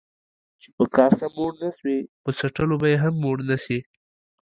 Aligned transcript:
چي 0.61 0.69
په 0.77 0.83
کاسه 0.95 1.25
موړ 1.35 1.51
نسوې، 1.63 1.99
په 2.23 2.29
څټلو 2.37 2.75
به 2.81 2.87
يې 2.91 2.97
هم 3.03 3.15
موړ 3.23 3.37
نسې. 3.49 3.79